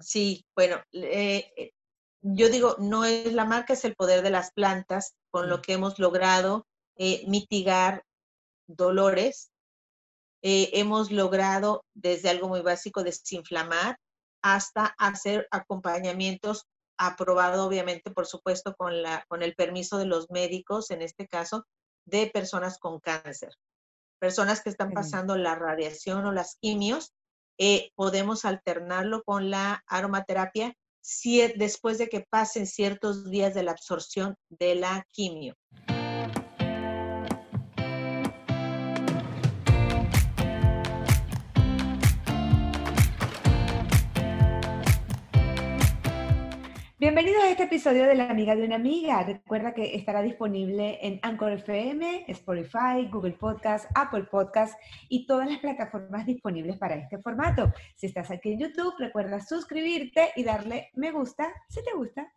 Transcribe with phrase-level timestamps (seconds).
[0.00, 1.72] Sí, bueno, eh,
[2.22, 5.74] yo digo, no es la marca, es el poder de las plantas, con lo que
[5.74, 8.04] hemos logrado eh, mitigar
[8.66, 9.50] dolores.
[10.42, 13.98] Eh, hemos logrado desde algo muy básico, desinflamar,
[14.42, 16.66] hasta hacer acompañamientos
[16.96, 21.66] aprobado obviamente, por supuesto, con, la, con el permiso de los médicos, en este caso,
[22.06, 23.52] de personas con cáncer.
[24.18, 27.12] Personas que están pasando la radiación o las quimios,
[27.58, 33.72] eh, podemos alternarlo con la aromaterapia si, después de que pasen ciertos días de la
[33.72, 35.54] absorción de la quimio.
[47.04, 49.22] Bienvenidos a este episodio de La Amiga de una Amiga.
[49.24, 54.74] Recuerda que estará disponible en Anchor FM, Spotify, Google Podcast, Apple Podcast
[55.10, 57.70] y todas las plataformas disponibles para este formato.
[57.94, 62.32] Si estás aquí en YouTube, recuerda suscribirte y darle me gusta si te gusta.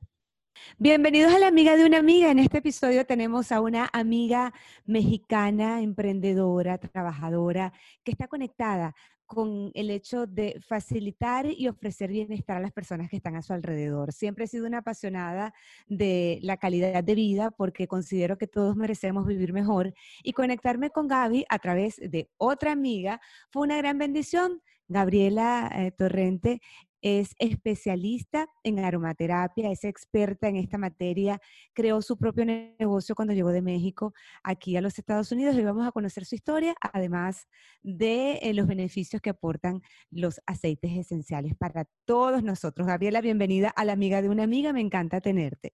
[0.78, 2.30] Bienvenidos a La Amiga de una Amiga.
[2.30, 4.54] En este episodio tenemos a una amiga
[4.86, 7.72] mexicana, emprendedora, trabajadora,
[8.04, 8.94] que está conectada
[9.28, 13.54] con el hecho de facilitar y ofrecer bienestar a las personas que están a su
[13.54, 14.14] alrededor.
[14.14, 15.54] Siempre he sido una apasionada
[15.88, 21.08] de la calidad de vida porque considero que todos merecemos vivir mejor y conectarme con
[21.08, 24.62] Gaby a través de otra amiga fue una gran bendición.
[24.90, 26.62] Gabriela eh, Torrente
[27.02, 31.40] es especialista en aromaterapia, es experta en esta materia,
[31.74, 35.88] creó su propio negocio cuando llegó de México aquí a los Estados Unidos y vamos
[35.88, 37.48] a conocer su historia, además
[37.82, 39.82] de eh, los beneficios que aportan
[40.12, 42.88] los aceites esenciales para todos nosotros.
[42.88, 45.74] Gabriela, bienvenida a la amiga de una amiga, me encanta tenerte.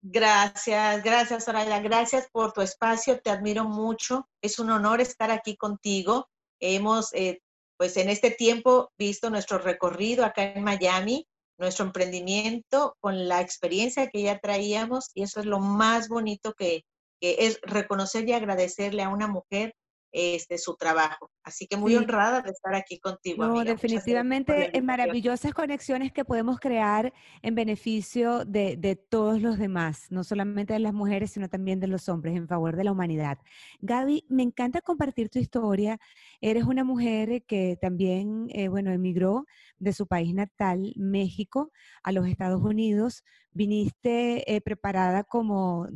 [0.00, 5.56] Gracias, gracias Soraya, gracias por tu espacio, te admiro mucho, es un honor estar aquí
[5.56, 6.28] contigo.
[6.60, 7.40] Hemos eh,
[7.78, 11.26] pues en este tiempo, visto nuestro recorrido acá en Miami,
[11.58, 16.84] nuestro emprendimiento con la experiencia que ya traíamos, y eso es lo más bonito que,
[17.20, 19.74] es reconocer y agradecerle a una mujer
[20.12, 21.30] este, su trabajo.
[21.42, 23.46] Así que muy honrada de estar aquí contigo.
[23.46, 30.06] No, definitivamente es maravillosas conexiones que podemos crear en beneficio de, de, todos los demás,
[30.10, 33.38] no solamente de las mujeres, sino también de los hombres, en favor de la humanidad.
[33.80, 35.98] Gaby, me encanta compartir tu historia.
[36.40, 39.46] Eres una mujer que también, eh, bueno, emigró
[39.78, 43.24] de su país natal, México, a los Estados Unidos.
[43.52, 45.86] Viniste eh, preparada como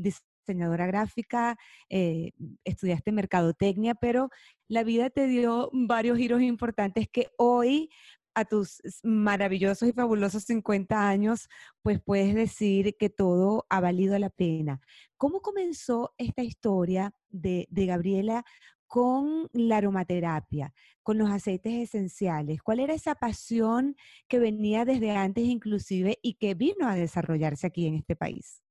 [0.42, 1.56] diseñadora gráfica,
[1.88, 2.32] eh,
[2.64, 4.30] estudiaste mercadotecnia, pero
[4.68, 7.90] la vida te dio varios giros importantes que hoy
[8.34, 11.48] a tus maravillosos y fabulosos 50 años,
[11.82, 14.80] pues puedes decir que todo ha valido la pena.
[15.16, 18.44] ¿Cómo comenzó esta historia de, de Gabriela
[18.86, 20.72] con la aromaterapia,
[21.02, 22.62] con los aceites esenciales?
[22.62, 23.96] ¿Cuál era esa pasión
[24.28, 28.62] que venía desde antes inclusive y que vino a desarrollarse aquí en este país?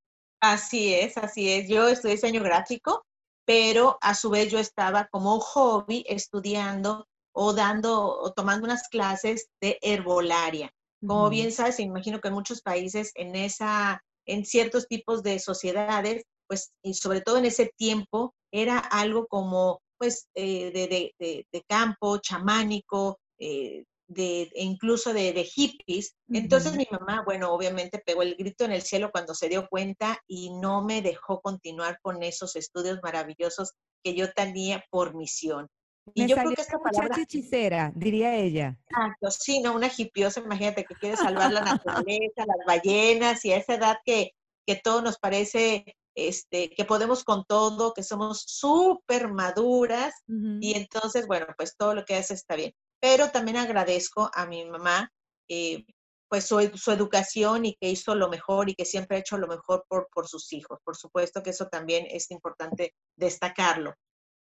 [0.41, 1.69] Así es, así es.
[1.69, 3.05] Yo estudié diseño gráfico,
[3.45, 9.49] pero a su vez yo estaba como hobby estudiando o dando o tomando unas clases
[9.61, 10.73] de herbolaria.
[11.05, 15.39] Como bien sabes, me imagino que en muchos países, en esa, en ciertos tipos de
[15.39, 21.45] sociedades, pues, y sobre todo en ese tiempo, era algo como, pues, eh, de, de,
[21.51, 26.15] de, campo, chamánico, eh, de, e incluso de, de hippies.
[26.29, 30.19] Entonces mi mamá, bueno, obviamente pegó el grito en el cielo cuando se dio cuenta
[30.27, 33.73] y no me dejó continuar con esos estudios maravillosos
[34.03, 35.67] que yo tenía por misión.
[36.13, 37.15] Y yo creo que esta palabra...
[37.21, 38.77] hechicera, diría ella.
[38.89, 43.57] Exacto, sí, no, una hipiosa, imagínate que quiere salvar la naturaleza, las ballenas y a
[43.57, 44.31] esa edad que,
[44.65, 51.27] que todo nos parece este, que podemos con todo, que somos súper maduras y entonces,
[51.27, 55.11] bueno, pues todo lo que hace está bien pero también agradezco a mi mamá
[55.49, 55.83] eh,
[56.29, 59.85] pues su, educación y que hizo lo mejor y que siempre ha hecho lo mejor
[59.89, 60.79] por, por sus hijos.
[60.85, 63.95] Por supuesto que eso también es importante destacarlo.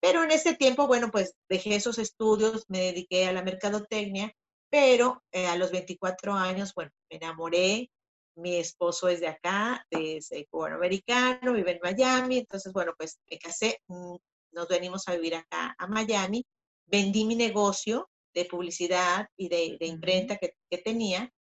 [0.01, 4.33] Pero en ese tiempo, bueno, pues dejé esos estudios, me dediqué a la mercadotecnia,
[4.71, 7.91] pero eh, a los 24 años, bueno, me enamoré,
[8.35, 13.79] mi esposo es de acá, es cubano-americano, vive en Miami, entonces, bueno, pues me casé,
[13.87, 14.15] mm,
[14.53, 16.45] nos venimos a vivir acá a Miami,
[16.87, 21.31] vendí mi negocio, de publicidad y de, imprenta que, tenía,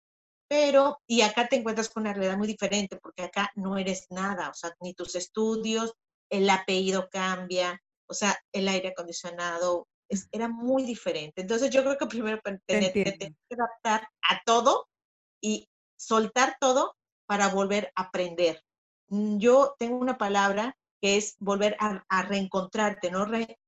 [0.48, 4.48] pero, y acá te encuentras con una realidad muy diferente, porque acá no eres nada,
[4.48, 5.94] o sea, ni tus estudios,
[6.30, 11.40] el apellido cambia, o sea, el aire acondicionado, es, era muy diferente.
[11.40, 14.88] Entonces yo creo que primero tener, que adaptar a todo
[15.40, 16.94] y soltar todo
[17.26, 18.62] para volver a aprender.
[19.08, 23.26] Mm, yo tengo una palabra que es volver a, reencontrarte, no,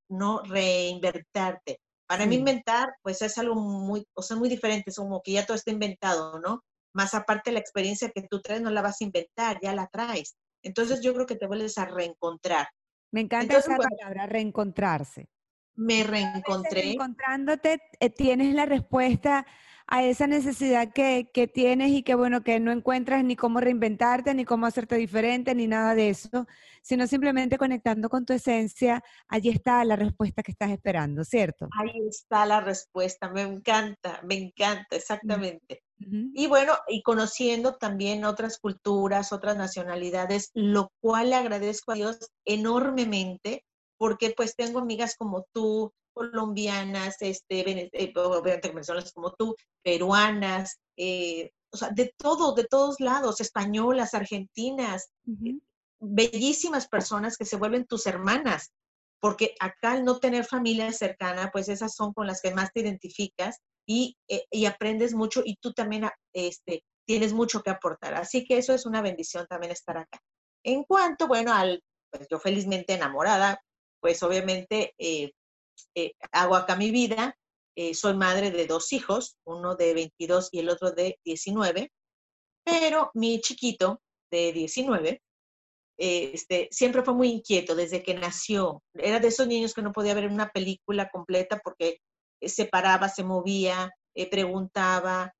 [0.09, 1.81] no reinvertarte.
[2.07, 5.45] Para mí inventar, pues es algo muy, o sea, muy diferente, es como que ya
[5.45, 6.63] todo está inventado, ¿no?
[6.97, 10.37] más aparte la experiencia que tú traes no la vas a inventar, ya la traes.
[10.63, 12.69] Entonces yo creo que te vuelves a reencontrar.
[13.13, 15.29] Me encanta esa palabra, reencontrarse.
[15.75, 16.81] Me reencontré.
[16.81, 19.47] Reencontrándote, eh, tienes la respuesta
[19.89, 24.35] a esa necesidad que, que, tienes y que bueno, que no encuentras ni cómo reinventarte,
[24.35, 26.47] ni cómo hacerte diferente, ni nada de eso,
[26.83, 31.69] sino simplemente conectando con tu esencia, allí está la respuesta que estás esperando, ¿cierto?
[31.79, 35.83] Ahí está la respuesta, me encanta, me encanta, exactamente.
[35.99, 42.19] Y bueno, y conociendo también otras culturas, otras nacionalidades, lo cual le agradezco a Dios
[42.45, 43.65] enormemente,
[43.99, 51.51] porque pues tengo amigas como tú, colombianas, este, eh, obviamente venezolanas como tú, peruanas, eh,
[51.71, 55.59] o sea, de todo, de todos lados, españolas, argentinas, eh,
[56.01, 58.73] bellísimas personas que se vuelven tus hermanas,
[59.21, 62.81] porque acá al no tener familia cercana, pues esas son con las que más te
[62.81, 64.17] identificas y,
[64.51, 68.15] y aprendes mucho y tú también este, tienes mucho que aportar.
[68.15, 70.21] Así que eso es una bendición también estar acá.
[70.65, 73.61] En cuanto, bueno, al, pues yo felizmente enamorada,
[74.01, 75.33] pues obviamente eh,
[75.95, 77.37] eh, hago acá mi vida.
[77.77, 81.93] Eh, soy madre de dos hijos, uno de 22 y el otro de 19,
[82.65, 84.01] pero mi chiquito
[84.31, 85.23] de 19
[85.99, 88.83] este, siempre fue muy inquieto desde que nació.
[88.95, 91.99] Era de esos niños que no podía ver una película completa porque
[92.41, 93.95] se paraba, se movía,
[94.31, 95.35] preguntaba.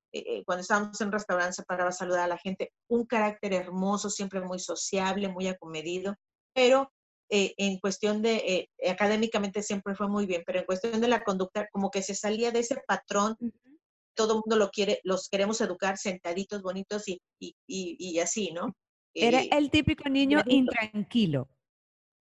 [0.45, 2.73] cuando estábamos en un restaurante se paraba a saludar a la gente.
[2.89, 6.17] Un carácter hermoso, siempre muy sociable, muy acomedido,
[6.55, 6.91] pero
[7.29, 8.37] eh, en cuestión de,
[8.79, 12.15] eh, académicamente siempre fue muy bien, pero en cuestión de la conducta, como que se
[12.15, 13.37] salía de ese patrón,
[14.15, 18.77] todo el mundo lo quiere, los queremos educar sentaditos, bonitos y, y, así, ¿no?
[19.13, 21.49] Era eh, el típico niño intranquilo.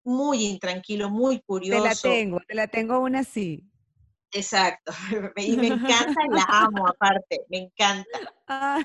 [0.05, 1.82] Muy intranquilo, muy curioso.
[1.82, 3.69] Te la tengo, te la tengo una así.
[4.32, 4.93] Exacto,
[5.37, 5.67] y me
[6.06, 8.35] encanta, la amo aparte, me encanta.
[8.47, 8.81] Ah.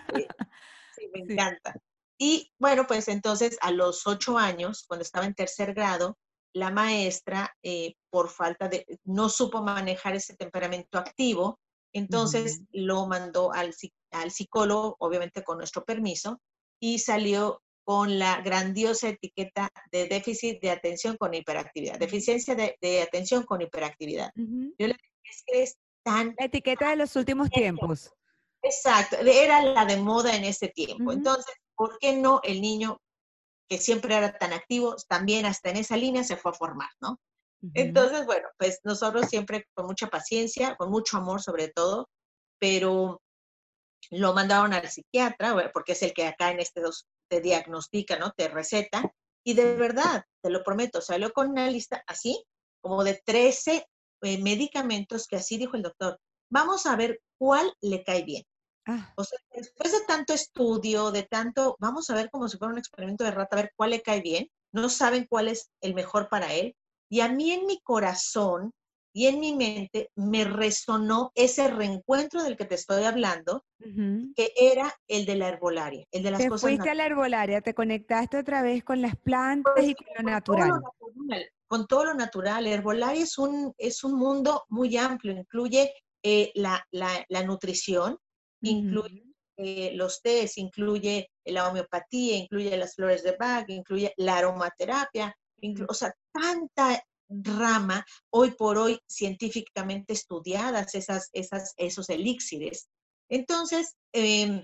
[0.96, 1.76] Sí, me encanta.
[2.20, 6.18] Y bueno, pues entonces a los ocho años, cuando estaba en tercer grado,
[6.54, 11.60] la maestra, eh, por falta de, no supo manejar ese temperamento activo,
[11.94, 13.74] entonces lo mandó al,
[14.12, 16.42] al psicólogo, obviamente con nuestro permiso,
[16.80, 23.44] y salió con la grandiosa etiqueta de déficit de atención con hiperactividad, deficiencia de, atención
[23.44, 24.32] con hiperactividad.
[24.36, 26.36] Yo le dije, es que es tan...
[26.38, 28.12] La etiqueta de los últimos tiempos.
[28.62, 31.12] Exacto, era la de moda en ese tiempo.
[31.12, 33.00] Entonces, ¿por qué no el niño
[33.70, 37.20] que siempre era tan activo, también hasta en esa línea se fue a formar, ¿no?
[37.74, 42.10] Entonces, bueno, pues nosotros siempre con mucha paciencia, con mucho amor sobre todo,
[42.58, 43.22] pero
[44.12, 48.32] lo mandaron al psiquiatra, porque es el que acá en este dos te diagnostica, ¿no?
[48.32, 49.14] Te receta,
[49.46, 52.44] y de verdad, te lo prometo, salió con una lista así,
[52.82, 53.86] como de 13
[54.22, 56.18] eh, medicamentos que así dijo el doctor.
[56.52, 58.44] Vamos a ver cuál le cae bien.
[58.90, 59.14] Ah.
[59.16, 62.80] O sea, después de tanto estudio, de tanto, vamos a ver como si fuera un
[62.80, 66.28] experimento de rata, a ver cuál le cae bien, no saben cuál es el mejor
[66.28, 66.76] para él.
[67.10, 68.72] Y a mí en mi corazón
[69.14, 73.64] y en mi mente me resonó ese reencuentro del que te estoy hablando,
[74.36, 77.74] que era el de la herbolaria, el de las te Fuiste a la herbolaria, te
[77.74, 80.82] conectaste otra vez con las plantas y con lo natural.
[81.68, 82.64] con todo lo natural.
[82.64, 85.92] La herbolaria es un, es un mundo muy amplio, incluye
[86.22, 88.18] eh, la, la, la, nutrición,
[88.62, 89.30] incluye
[89.62, 95.36] eh, los tés, incluye la homeopatía, incluye las flores de Bach, incluye la aromaterapia,
[95.88, 102.88] o sea, tanta rama hoy por hoy científicamente estudiadas esas, esas, esos elixires.
[103.30, 104.64] Entonces, em,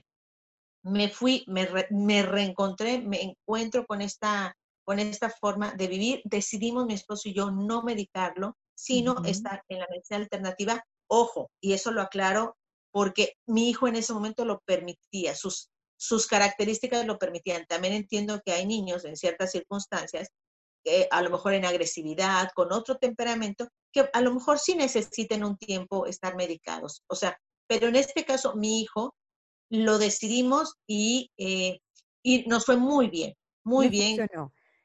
[0.84, 4.56] me fui, me, me, reencontré, me encuentro con esta,
[4.86, 6.22] con esta forma de vivir.
[6.24, 10.82] Decidimos mi esposo y yo no medicarlo, sino estar en la medicina alternativa.
[11.08, 12.56] Ojo, y eso lo aclaro
[12.96, 17.66] porque mi hijo en ese momento lo permitía, sus, sus características lo permitían.
[17.68, 20.30] También entiendo que hay niños en ciertas circunstancias,
[20.82, 25.44] que a lo mejor en agresividad, con otro temperamento, que a lo mejor sí necesiten
[25.44, 27.04] un tiempo estar medicados.
[27.08, 27.38] O sea,
[27.68, 29.14] pero en este caso mi hijo
[29.70, 31.80] lo decidimos y, eh,
[32.24, 33.34] y nos fue muy bien,
[33.66, 34.26] muy bien.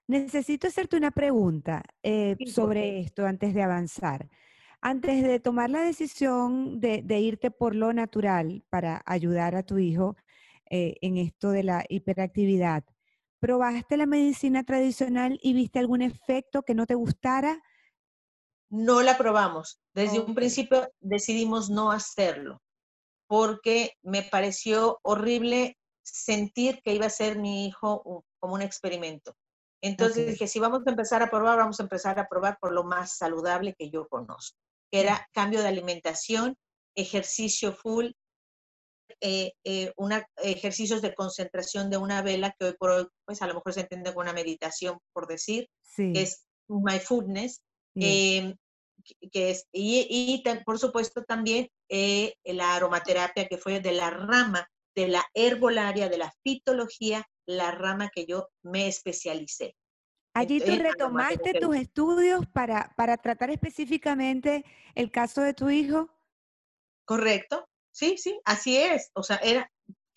[0.09, 4.29] Necesito hacerte una pregunta eh, sobre esto antes de avanzar.
[4.82, 10.16] Antes de tomar la decisión de, irte por lo natural para ayudar a tu hijo
[10.70, 12.84] eh, en esto de la hiperactividad,
[13.40, 17.62] ¿probaste la medicina tradicional y viste algún efecto que no te gustara?
[18.70, 19.82] No la probamos.
[19.92, 22.62] Desde un principio decidimos no hacerlo
[23.26, 29.37] porque me pareció horrible sentir que iba a ser mi hijo como un experimento.
[29.82, 32.82] Entonces dije, si vamos a empezar a probar, vamos a empezar a probar por lo
[32.82, 34.58] más saludable que yo conozco
[34.90, 36.56] que era cambio de alimentación,
[36.94, 38.11] ejercicio full,
[39.20, 43.47] eh, eh, una, ejercicios de concentración de una vela que hoy por hoy, pues a
[43.47, 47.61] lo mejor se entiende como una meditación, por decir, que es mindfulness,
[47.97, 48.56] em,
[49.32, 51.68] que es, y, y por supuesto también
[52.44, 58.11] la aromaterapia que fue de la rama de la herbolaria, de la fitología, la rama
[58.14, 59.76] que yo me especialicé.
[60.34, 66.08] Allí tú retomaste tus estudios para, para tratar específicamente el caso de tu hijo.
[67.04, 69.10] Correcto, sí, sí, así es.
[69.14, 69.70] O sea, era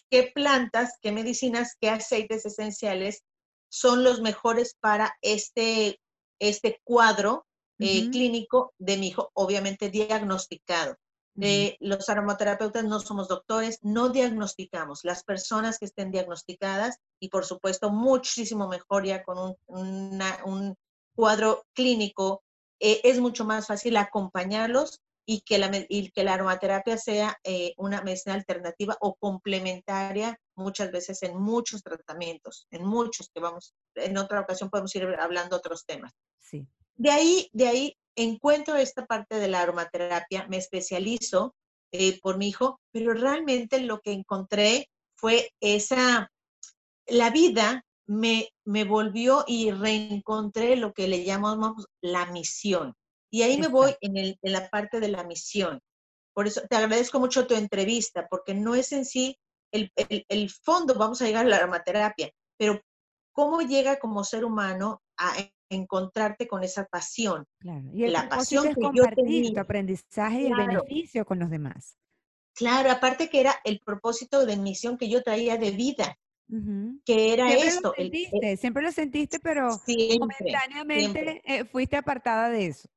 [0.09, 3.23] qué plantas, qué medicinas, qué aceites esenciales
[3.69, 5.99] son los mejores para este,
[6.39, 7.47] este cuadro
[7.79, 10.95] eh, clínico de mi hijo, obviamente diagnosticado.
[11.41, 15.03] Eh, los aromaterapeutas no somos doctores, no diagnosticamos.
[15.03, 20.77] Las personas que estén diagnosticadas y por supuesto muchísimo mejor ya con un,
[21.15, 22.43] cuadro clínico,
[22.79, 28.01] eh, es mucho más fácil acompañarlos y que la, que la aromaterapia sea eh, una
[28.01, 34.41] medicina alternativa o complementaria muchas veces en muchos tratamientos, en muchos que vamos, en otra
[34.41, 36.13] ocasión podemos ir hablando otros temas.
[36.39, 36.67] Sí.
[36.95, 41.55] De ahí, de ahí encuentro esta parte de la aromaterapia, me especializo
[41.91, 46.31] eh, por mi hijo, pero realmente lo que encontré fue esa,
[47.07, 52.93] la vida me, me volvió y reencontré lo que le llamamos la misión.
[53.31, 55.79] Y ahí me voy en, el, en la parte de la misión.
[56.33, 59.37] Por eso te agradezco mucho tu entrevista, porque no es en sí
[59.71, 62.81] el, el, el fondo, vamos a llegar a la aromaterapia, pero
[63.33, 65.35] cómo llega como ser humano a
[65.69, 67.45] encontrarte con esa pasión.
[67.59, 67.89] Claro.
[67.93, 71.97] Y la pasión es que compartir yo tu aprendizaje y el beneficio con los demás.
[72.55, 76.17] Claro, aparte que era el propósito de misión que yo traía de vida,
[77.05, 77.93] que era esto.
[78.57, 79.69] siempre lo sentiste, pero
[80.19, 82.87] momentáneamente eh, fuiste apartada de eso.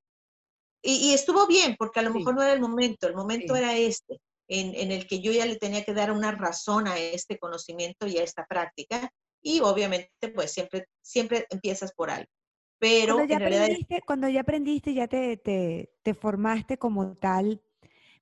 [0.82, 4.20] Y, estuvo bien, porque a lo mejor no era el momento, el momento era este,
[4.46, 8.06] en, en, el que yo ya le tenía que dar una razón a este conocimiento
[8.06, 9.10] y a esta práctica,
[9.42, 12.30] y obviamente pues siempre, siempre empiezas por algo.
[12.78, 17.62] Pero cuando ya, aprendiste, cuando ya aprendiste, ya te, te, te, formaste como tal,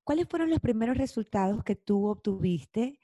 [0.04, 3.00] ¿cuáles fueron los primeros resultados que tú obtuviste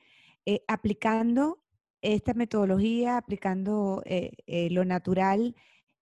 [0.47, 1.63] eh, aplicando
[2.03, 5.57] esta metodología, aplicando eh, eh, lo natural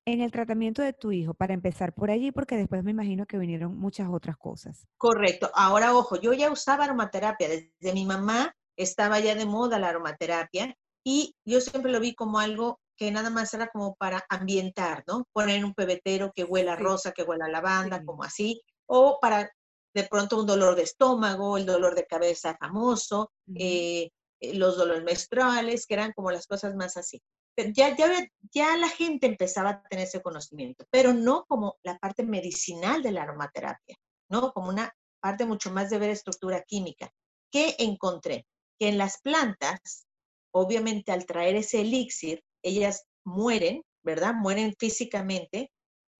[0.04, 1.32] en el tratamiento de tu hijo?
[1.32, 4.86] Para empezar por allí, porque después me imagino que vinieron muchas otras cosas.
[4.98, 5.50] Correcto.
[5.54, 7.48] Ahora, ojo, yo ya usaba aromaterapia.
[7.48, 12.38] Desde mi mamá estaba ya de moda la aromaterapia y yo siempre lo vi como
[12.38, 15.26] algo que nada más era como para ambientar, ¿no?
[15.32, 19.50] Poner un pebetero que huela rosa, que huela lavanda, como así, o para
[19.94, 25.04] de pronto un dolor de estómago, el dolor de cabeza famoso, eh, eh, los dolores
[25.04, 27.22] menstruales, que eran como las cosas más así.
[27.54, 31.98] Pero ya, ya, ya la gente empezaba a tener ese conocimiento, pero no como la
[31.98, 33.96] parte medicinal de la aromaterapia,
[34.28, 34.52] ¿no?
[34.52, 37.10] Como una parte mucho más de ver estructura química.
[37.50, 38.46] ¿Qué encontré?
[38.78, 40.06] Que en las plantas,
[40.52, 44.34] obviamente al traer ese elixir, ellas mueren, ¿verdad?
[44.34, 45.70] Mueren físicamente,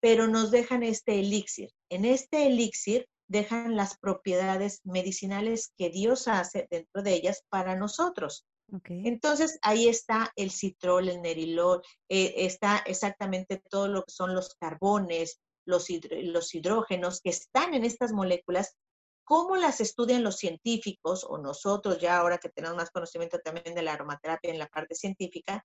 [0.01, 1.71] pero nos dejan este elixir.
[1.89, 8.47] En este elixir dejan las propiedades medicinales que Dios hace dentro de ellas para nosotros.
[8.85, 14.55] Entonces ahí está el citrol, el nerilol, eh, está exactamente todo lo que son los
[14.57, 18.77] carbones, los, los hidrógenos que están en estas moléculas.
[19.25, 23.83] ¿Cómo las estudian los científicos o nosotros ya ahora que tenemos más conocimiento también de
[23.83, 25.65] la aromaterapia en la parte científica?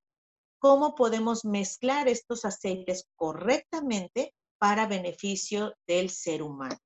[0.63, 6.77] Cómo podemos mezclar estos aceites correctamente para beneficio del ser humano.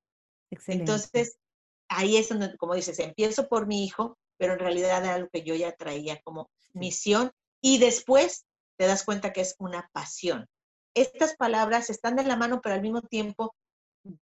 [0.66, 1.38] Entonces,
[1.88, 5.44] ahí es donde, como dices, empiezo por mi hijo, pero en realidad era algo que
[5.44, 7.30] yo ya traía como misión
[7.62, 8.48] y después
[8.80, 10.48] te das cuenta que es una pasión.
[10.96, 13.54] Estas palabras están de la mano, pero al mismo tiempo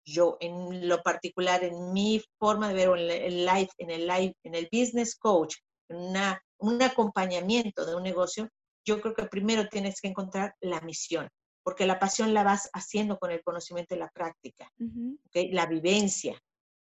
[0.06, 4.36] yo en lo particular, en mi forma de ver en el life, en el life,
[4.44, 5.58] en el business coach,
[5.90, 8.50] en una, un acompañamiento de un negocio,
[8.86, 11.30] yo creo que primero tienes que encontrar la misión,
[11.64, 14.70] porque la pasión la vas haciendo con el conocimiento y la práctica,
[15.34, 16.40] la vivencia.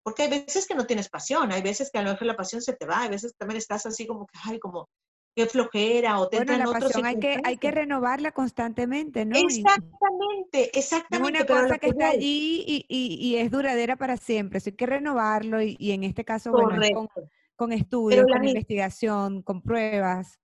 [0.03, 2.61] Porque hay veces que no tienes pasión, hay veces que a lo mejor la pasión
[2.61, 4.87] se te va, hay veces también estás así como que, ay, como
[5.35, 9.35] qué flojera o te bueno, la pasión hay que, hay que renovarla constantemente, ¿no?
[9.35, 11.39] Exactamente, exactamente.
[11.39, 15.61] Es una cosa que está allí y, y, es duradera para siempre, hay que renovarlo
[15.61, 17.09] y, en este caso, bueno, con,
[17.55, 20.39] con, estudios, con investigación, con pruebas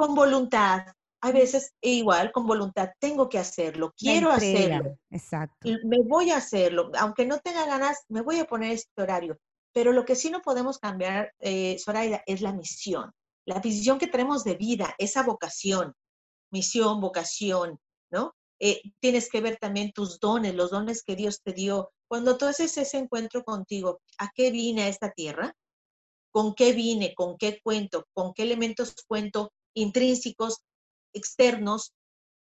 [0.00, 0.86] con voluntad.
[1.22, 4.96] A veces igual con voluntad tengo que hacerlo, quiero hacerlo.
[5.10, 5.68] Exacto.
[5.84, 9.36] Me voy a hacerlo, aunque no tenga ganas, me voy a poner este horario.
[9.74, 13.12] Pero lo que sí no podemos cambiar, eh, Zoraida, es la misión,
[13.44, 15.92] la visión que tenemos de vida, esa vocación,
[16.50, 17.78] misión, vocación,
[18.10, 18.32] ¿no?
[18.58, 21.92] Eh, tienes que ver también tus dones, los dones que Dios te dio.
[22.08, 25.54] Cuando tú haces ese encuentro contigo, ¿a qué vine a esta tierra?
[26.32, 30.62] con qué vine, con qué cuento, con qué elementos cuento intrínsecos,
[31.12, 31.92] externos,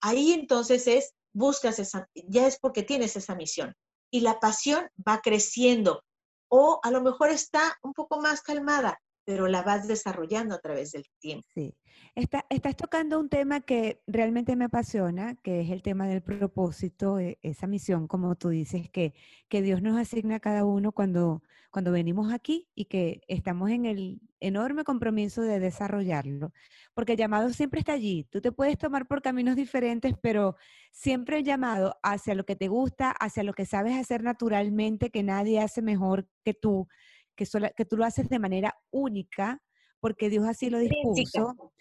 [0.00, 3.74] ahí entonces es, buscas esa, ya es porque tienes esa misión.
[4.10, 6.04] Y la pasión va creciendo
[6.48, 10.92] o a lo mejor está un poco más calmada, pero la vas desarrollando a través
[10.92, 11.46] del tiempo.
[11.54, 11.74] Sí.
[12.14, 17.38] estás tocando un tema que realmente me apasiona, que es el tema del propósito, e,
[17.42, 19.14] esa misión, como tú dices, que,
[19.48, 23.86] que Dios nos asigna a cada uno cuando, cuando venimos aquí y que estamos en
[23.86, 26.52] el enorme compromiso de desarrollarlo.
[26.92, 28.24] Porque el llamado siempre está allí.
[28.30, 30.56] Tú te puedes tomar por caminos diferentes, pero
[30.92, 35.22] siempre el llamado hacia lo que te gusta, hacia lo que sabes hacer naturalmente, que
[35.22, 36.86] nadie hace mejor que tú
[37.34, 39.60] que, que tú lo haces de manera única,
[40.00, 41.72] porque Dios así lo dispuso.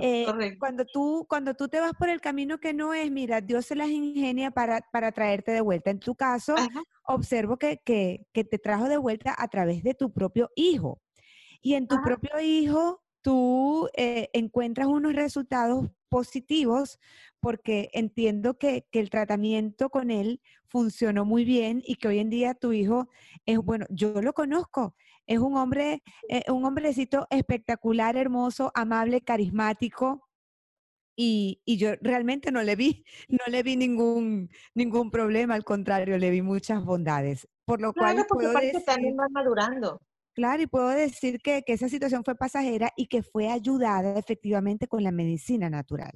[0.00, 3.66] Eh, cuando, tú, cuando tú te vas por el camino que no es, mira, Dios
[3.66, 5.90] se las ingenia para, para traerte de vuelta.
[5.90, 6.54] En tu caso,
[7.04, 11.00] observo que, que, que, te trajo de vuelta a través de tu propio hijo.
[11.60, 16.98] Y en tu propio hijo, tú eh, encuentras unos resultados positivos
[17.40, 22.30] porque entiendo que, que, el tratamiento con él funcionó muy bien y que hoy en
[22.30, 23.08] día tu hijo
[23.46, 24.94] es, bueno, yo lo conozco,
[25.28, 30.26] es un hombre, eh, un hombrecito espectacular, hermoso, amable, carismático.
[31.20, 36.16] Y, y, yo realmente no le vi, no le vi ningún, ningún problema, al contrario,
[36.16, 37.46] le vi muchas bondades.
[37.64, 40.00] Por lo claro, cual puedo decir, también va madurando.
[40.38, 44.86] Claro, y puedo decir que, que esa situación fue pasajera y que fue ayudada efectivamente
[44.86, 46.12] con la medicina natural.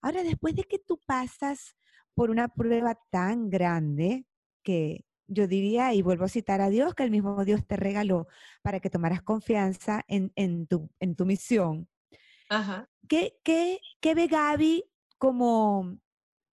[0.00, 1.76] Ahora, después de que tú pasas
[2.14, 4.24] por una prueba tan grande
[4.62, 8.28] que yo diría, y vuelvo a citar a Dios, que el mismo Dios te regaló
[8.62, 11.86] para que tomaras confianza en, en, tu, en tu misión.
[12.48, 12.88] Ajá.
[13.10, 14.84] ¿Qué, qué, qué ve Gaby
[15.18, 15.98] como,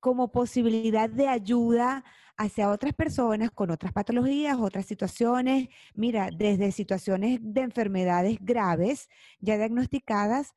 [0.01, 2.03] como posibilidad de ayuda
[2.37, 5.69] hacia otras personas con otras patologías, otras situaciones?
[5.95, 9.09] Mira, desde situaciones de enfermedades graves
[9.41, 10.55] ya diagnosticadas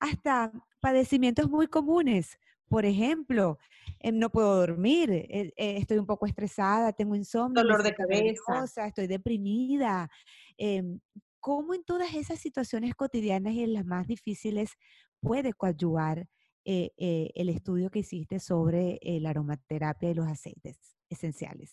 [0.00, 2.38] hasta padecimientos muy comunes.
[2.68, 3.58] Por ejemplo,
[4.00, 8.86] em, no puedo dormir, eh, eh, estoy un poco estresada, tengo insomnio, dolor de cabeza,
[8.86, 10.10] estoy deprimida.
[10.56, 11.00] Em,
[11.40, 14.72] ¿Cómo en todas esas situaciones cotidianas y en las más difíciles
[15.20, 16.28] puede coadyuvar
[16.64, 16.90] eh,
[17.34, 21.72] el estudio que hiciste sobre la aromaterapia y los aceites esenciales?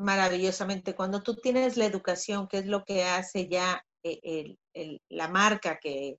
[0.00, 0.94] maravillosamente.
[0.94, 3.84] Cuando tú tienes la educación, que es lo que hace ya
[5.08, 6.18] la marca que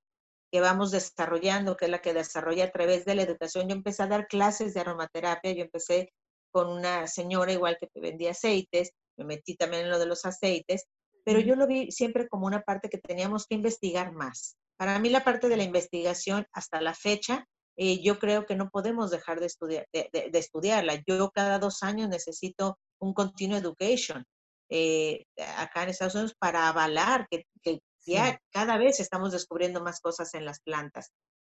[0.51, 3.67] que vamos desarrollando, que es la que desarrolla a través de la educación.
[3.67, 6.11] Yo empecé a dar clases de aromaterapia, yo empecé
[6.51, 10.25] con una señora igual que te vendía aceites, me metí también en lo de los
[10.25, 10.85] aceites,
[11.23, 14.57] pero yo lo vi siempre como una parte que teníamos que investigar más.
[14.77, 17.45] Para mí la parte de la investigación hasta la fecha,
[17.81, 21.01] eh, yo creo que no podemos dejar de, estudiar, de, estudiarla.
[21.07, 24.25] Yo cada dos años necesito un continuo education
[24.69, 25.23] eh,
[25.55, 30.33] acá en Estados Unidos para avalar que, que, ya cada vez estamos descubriendo más cosas
[30.33, 31.11] en las plantas.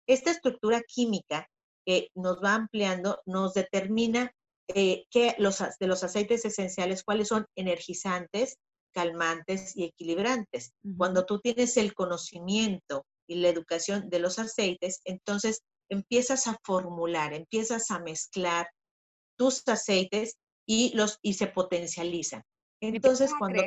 [0.09, 1.47] Esta estructura química
[1.85, 4.33] que nos va ampliando nos determina
[4.67, 8.57] eh, que los, de los aceites esenciales, cuáles son energizantes,
[8.93, 10.73] calmantes y equilibrantes.
[10.97, 17.33] Cuando tú tienes el conocimiento y la educación de los aceites, entonces empiezas a formular,
[17.33, 18.69] empiezas a mezclar
[19.37, 22.43] tus aceites y los y se potencializan.
[22.81, 23.63] Entonces, cuando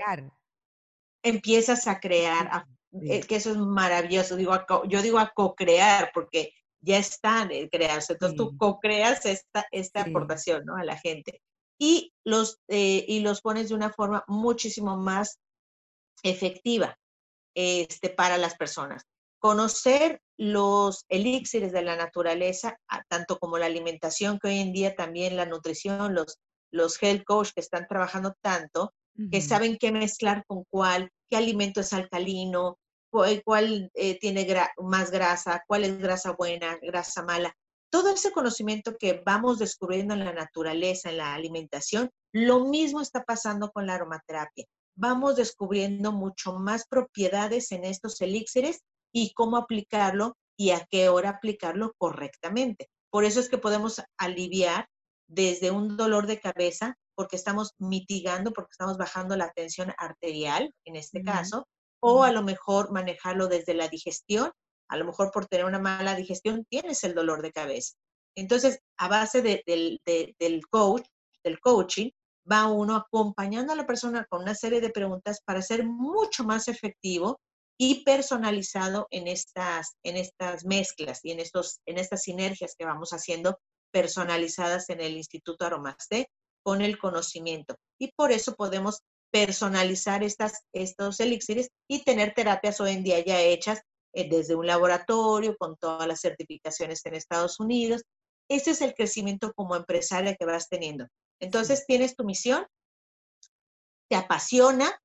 [1.23, 2.67] empiezas a crear, a,
[3.01, 4.53] eh, que eso es maravilloso, digo,
[4.87, 10.77] yo digo a co-crear porque ya están creados, entonces tú co-creas esta, esta aportación ¿no?
[10.77, 11.41] a la gente
[11.77, 15.39] y los, eh, y los pones de una forma muchísimo más
[16.23, 16.97] efectiva
[17.55, 19.05] este, para las personas.
[19.39, 25.35] Conocer los elixires de la naturaleza, tanto como la alimentación, que hoy en día también
[25.35, 26.37] la nutrición, los,
[26.71, 28.93] los health coach que están trabajando tanto,
[29.31, 32.77] que saben qué mezclar con cuál, qué alimento es alcalino,
[33.09, 34.47] cuál, eh, tiene
[34.77, 37.53] más grasa, cuál es grasa buena, grasa mala.
[37.91, 43.23] Todo ese conocimiento que vamos descubriendo en la naturaleza, en la alimentación, lo mismo está
[43.23, 44.65] pasando con la aromaterapia.
[44.95, 48.81] Vamos descubriendo mucho más propiedades en estos elixires
[49.13, 52.89] y cómo aplicarlo y a qué hora aplicarlo correctamente.
[53.09, 54.87] Por eso es que podemos aliviar
[55.27, 60.95] desde un dolor de cabeza porque estamos mitigando, porque estamos bajando la tensión arterial, en
[60.95, 61.67] este caso,
[62.01, 64.51] o a lo mejor manejarlo desde la digestión.
[64.89, 67.93] A lo mejor por tener una mala digestión tienes el dolor de cabeza.
[68.35, 71.05] Entonces, a base del coach,
[71.43, 72.09] del coaching,
[72.49, 76.67] va uno acompañando a la persona con una serie de preguntas para ser mucho más
[76.67, 77.39] efectivo
[77.81, 83.11] y personalizado en estas, en estas mezclas y en, estos, en estas sinergias que vamos
[83.11, 83.57] haciendo
[83.91, 86.29] personalizadas en el Instituto Aromaste
[86.61, 87.75] con el conocimiento.
[87.97, 88.99] Y por eso podemos
[89.31, 93.81] personalizar estas, estos elixires y tener terapias hoy en día ya hechas
[94.13, 98.03] eh, desde un laboratorio con todas las certificaciones en Estados Unidos.
[98.49, 101.07] Ese es el crecimiento como empresaria que vas teniendo.
[101.39, 102.67] Entonces tienes tu misión,
[104.09, 104.99] te apasiona,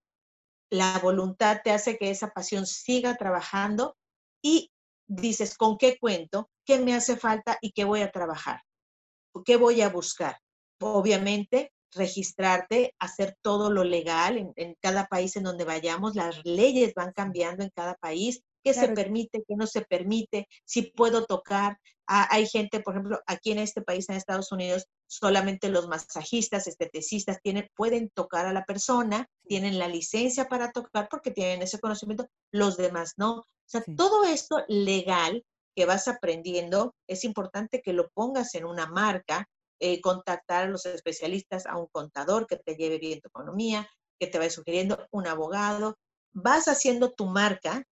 [0.74, 3.96] la voluntad te hace que esa pasión siga trabajando
[4.42, 4.70] y
[5.06, 6.50] dices, ¿con qué cuento?
[6.66, 8.60] ¿Qué me hace falta y qué voy a trabajar?
[9.44, 10.38] ¿Qué voy a buscar?
[10.80, 16.16] Obviamente, registrarte, hacer todo lo legal en, cada país en donde vayamos.
[16.16, 18.42] Las leyes van cambiando en cada país.
[18.64, 19.44] ¿Qué se permite?
[19.46, 20.48] ¿Qué no se permite?
[20.64, 21.78] Si puedo tocar.
[22.06, 26.66] Ah, hay gente, por ejemplo, aquí en este país, en Estados Unidos, solamente los masajistas,
[26.66, 31.78] esteticistas tienen, pueden tocar a la persona, tienen la licencia para tocar porque tienen ese
[31.78, 33.38] conocimiento, los demás no.
[33.38, 38.86] O sea, todo esto legal que vas aprendiendo, es importante que lo pongas en una
[38.86, 39.48] marca,
[39.80, 44.26] eh, contactar a los especialistas, a un contador que te lleve bien tu economía, que
[44.26, 45.98] te vaya sugiriendo un abogado.
[46.32, 47.84] Vas haciendo tu marca,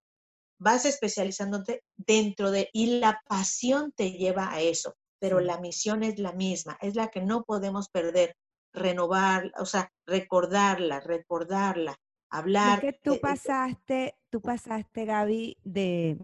[0.62, 6.18] vas especializándote dentro de, y la pasión te lleva a eso pero la misión es
[6.18, 8.35] la misma, es la que no podemos perder,
[8.72, 11.96] renovar, o sea, recordarla, recordarla,
[12.29, 12.85] hablar.
[12.85, 16.18] Es que tú pasaste, tú pasaste, Gaby, de,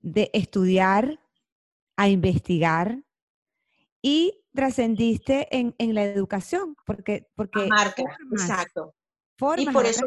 [0.00, 1.20] de estudiar
[1.96, 3.04] a investigar
[4.02, 8.96] y trascendiste en, en, la educación, porque, porque marca, exacto.
[9.58, 10.06] Y por eso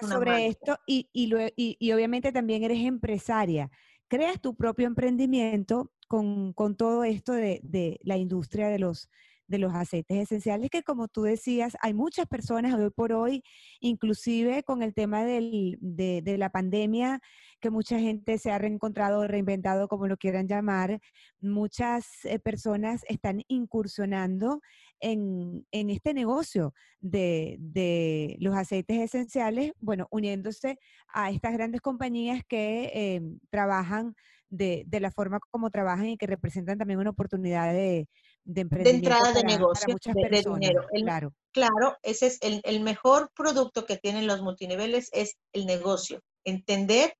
[0.00, 3.70] sobre esto y, y, y, y, obviamente también eres empresaria.
[4.08, 9.08] Creas tu propio emprendimiento con, todo esto de, la industria de los,
[9.46, 13.42] de los aceites esenciales, que como tú decías, hay muchas personas hoy por hoy,
[13.80, 17.20] inclusive con el tema de, la pandemia,
[17.62, 21.00] que mucha gente se ha reencontrado, reinventado, como lo quieran llamar,
[21.40, 24.60] muchas eh, personas están incursionando
[25.00, 33.22] en, este negocio de, los aceites esenciales, bueno, uniéndose a estas grandes compañías que eh,
[33.48, 34.14] trabajan
[34.50, 38.08] de, de, la forma como trabajan y que representan también una oportunidad de,
[38.44, 39.08] de emprendimiento.
[39.08, 40.86] De entrada de negocio, de, dinero.
[40.92, 41.32] claro.
[41.52, 46.20] claro, ese es el, el, mejor producto que tienen los multiniveles, es el negocio.
[46.44, 47.14] Entender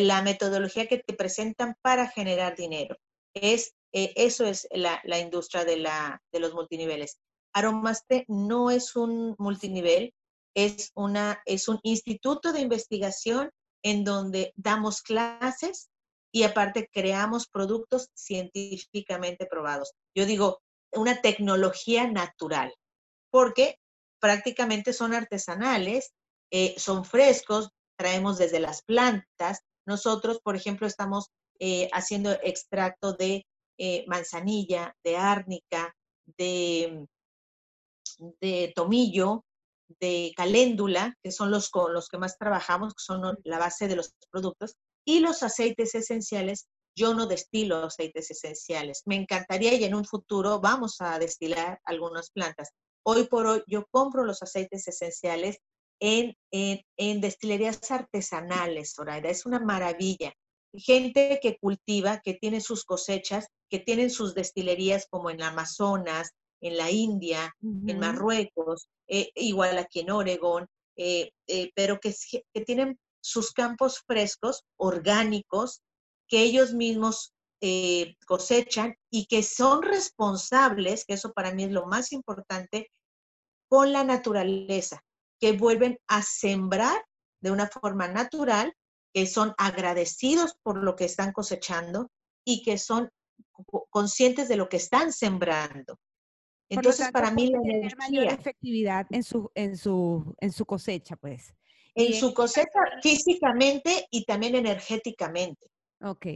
[0.00, 2.96] la metodología que te presentan para generar dinero.
[3.34, 7.18] Es, eh, eso es la, la industria de, la, de los multiniveles.
[7.54, 10.14] Aromaste no es un multinivel,
[10.54, 13.50] es, una, es un instituto de investigación
[13.82, 15.90] en donde damos clases
[16.32, 19.92] y aparte creamos productos científicamente probados.
[20.16, 22.74] Yo digo, una tecnología natural,
[23.30, 23.78] porque
[24.20, 26.12] prácticamente son artesanales,
[26.50, 29.62] eh, son frescos, traemos desde las plantas.
[29.86, 33.46] Nosotros, por ejemplo, estamos eh, haciendo extracto de
[33.78, 35.94] eh, manzanilla, de árnica,
[36.38, 37.06] de,
[38.40, 39.44] de tomillo,
[40.00, 43.96] de caléndula, que son los con los que más trabajamos, que son la base de
[43.96, 49.02] los productos, y los aceites esenciales, yo no destilo aceites esenciales.
[49.06, 52.70] Me encantaría y en un futuro vamos a destilar algunas plantas.
[53.04, 55.58] Hoy por hoy yo compro los aceites esenciales
[56.02, 56.34] en,
[56.96, 59.30] en, destilerías artesanales, Zoraida.
[59.30, 60.34] Es una maravilla.
[60.74, 66.76] Gente que cultiva, que tiene sus cosechas, que tienen sus destilerías como en Amazonas, en
[66.76, 72.14] la India, en Marruecos, eh, igual aquí en Oregón, eh, eh, pero que,
[72.52, 75.82] que tienen sus campos frescos, orgánicos,
[76.28, 77.32] que ellos mismos
[78.26, 82.90] cosechan y que son responsables, que eso para mí es lo más importante,
[83.68, 85.04] con la naturaleza,
[85.42, 87.04] que vuelven a sembrar
[87.40, 88.72] de una forma natural,
[89.12, 92.12] que son agradecidos por lo que están cosechando
[92.46, 93.10] y que son
[93.90, 95.98] conscientes de lo que están sembrando.
[96.68, 97.96] Entonces, para mí la energía...
[97.98, 101.52] mayor efectividad en su, en, su, en su cosecha, pues.
[101.96, 105.66] En su cosecha físicamente y también energéticamente.
[106.02, 106.26] Ok,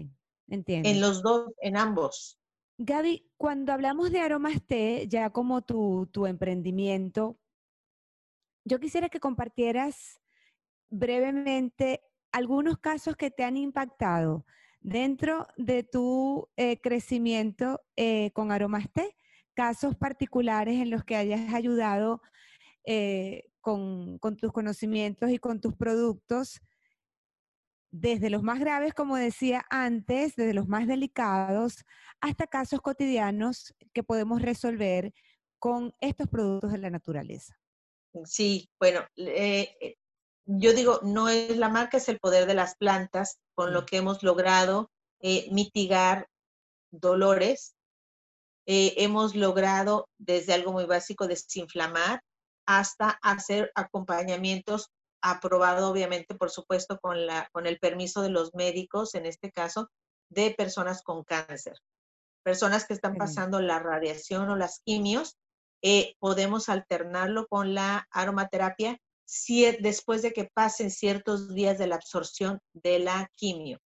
[0.49, 0.88] entiendo.
[0.88, 2.40] En los dos, en ambos.
[2.79, 7.38] Gaby, cuando hablamos de Aromas T, ya como tu, tu emprendimiento,
[8.66, 10.20] yo quisiera que compartieras
[10.90, 12.02] brevemente
[12.33, 14.44] algunos casos que te han impactado
[14.81, 19.16] dentro de tu eh, crecimiento eh, con Aromas T,
[19.55, 22.20] casos particulares en los que hayas ayudado
[22.85, 26.61] eh, con, tus conocimientos y con tus productos,
[27.92, 31.85] desde los más graves, como decía antes, desde los más delicados,
[32.20, 35.14] hasta casos cotidianos que podemos resolver
[35.59, 37.57] con estos productos de la naturaleza.
[38.24, 39.96] Sí, bueno, eh, eh,
[40.46, 43.98] yo digo, no es la marca, es el poder de las plantas, con lo que
[43.98, 46.29] hemos logrado eh, mitigar
[46.90, 47.74] dolores.
[48.68, 52.20] hemos logrado desde algo muy básico desinflamar
[52.66, 54.90] hasta hacer acompañamientos
[55.22, 59.90] aprobado obviamente, por supuesto, con, la, con el permiso de los médicos, en este caso,
[60.31, 61.79] de personas con cáncer.
[62.42, 65.37] Personas que están pasando la radiación o las quimios,
[65.83, 71.97] eh, podemos alternarlo con la aromaterapia si, después de que pasen ciertos días de la
[71.97, 73.79] absorción de la quimio.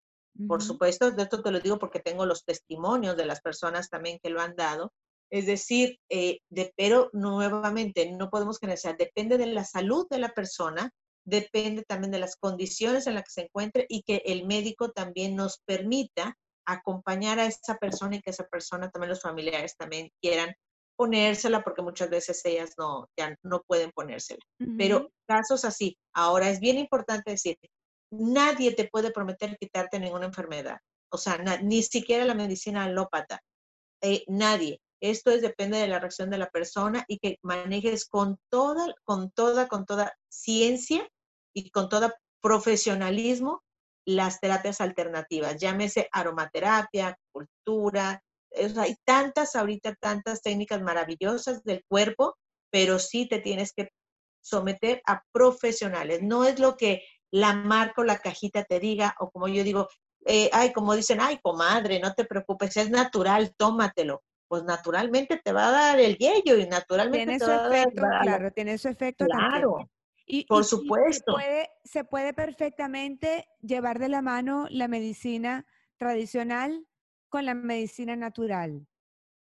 [0.47, 4.19] Por supuesto, de esto te lo digo porque tengo los testimonios de las personas también
[4.23, 4.93] que lo han dado.
[5.31, 10.31] Es decir, eh, de, pero nuevamente no podemos generalizar, depende de la salud de la
[10.31, 10.91] persona,
[11.25, 15.37] depende también de las condiciones en las que se encuentre y que el médico también
[15.37, 20.55] nos permita acompañar a esa persona y que esa persona, también los familiares también quieran
[21.01, 24.43] ponérsela porque muchas veces ellas no, ya no pueden ponérsela.
[24.77, 27.57] Pero casos así, ahora es bien importante decir,
[28.11, 30.77] nadie te puede prometer quitarte ninguna enfermedad.
[31.11, 33.41] O sea, ni siquiera la medicina alópata.
[34.03, 34.83] Eh, nadie.
[35.01, 39.31] Esto es, depende de la reacción de la persona y que manejes con toda, con
[39.31, 41.09] toda, con toda ciencia
[41.55, 43.63] y con todo profesionalismo
[44.05, 48.23] las terapias alternativas, llámese aromaterapia, cultura,
[48.77, 52.37] hay tantas ahorita, tantas técnicas maravillosas del cuerpo,
[52.71, 53.91] pero sí te tienes que
[54.43, 56.23] someter a profesionales.
[56.23, 59.89] No es lo que la marca o la cajita te diga, o como yo digo,
[60.27, 64.23] eh, ay, como dicen, ay, comadre, no te preocupes, es natural, tómatelo.
[64.49, 68.05] Pues naturalmente te va a dar el yello y naturalmente tiene te su va efecto,
[68.05, 68.23] a dar.
[68.23, 69.25] Claro, tiene su efecto.
[69.27, 69.89] Claro.
[70.27, 71.33] Y, por supuesto.
[71.33, 76.87] se, puede, se puede perfectamente llevar de la mano la medicina tradicional
[77.31, 78.87] con la medicina natural.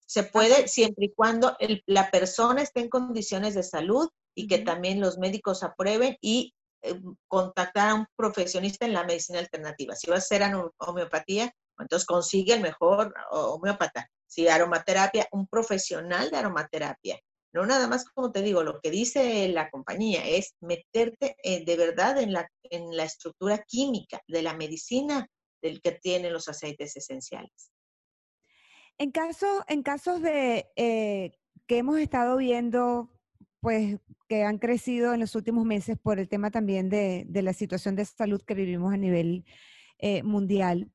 [0.07, 5.01] Se puede siempre y cuando la persona esté en condiciones de salud y que también
[5.01, 9.95] los médicos aprueben y eh, contactar a un profesionista en la medicina alternativa.
[9.95, 10.43] Si va a ser
[10.79, 14.09] homeopatía, entonces consigue el mejor homeopata.
[14.27, 17.19] Si aromaterapia, un profesional de aromaterapia.
[17.53, 21.77] No nada más, como te digo, lo que dice la compañía es meterte eh, de
[21.77, 25.29] verdad en la, en la estructura química de la medicina
[25.63, 27.71] del que tienen los aceites esenciales.
[28.99, 31.33] En, caso, en casos de eh,
[31.67, 33.11] que hemos estado viendo,
[33.61, 37.97] pues que han crecido en los últimos meses por el tema también de, la situación
[37.97, 39.45] de salud que vivimos a nivel
[39.99, 40.91] eh, mundial,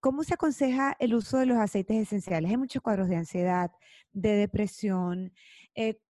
[0.00, 2.50] ¿cómo se aconseja el uso de los aceites esenciales?
[2.50, 3.70] Hay muchos cuadros de ansiedad,
[4.12, 5.32] de depresión,
[5.74, 6.00] eh,